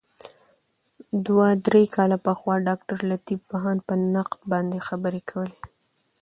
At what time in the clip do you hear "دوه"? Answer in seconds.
1.25-1.47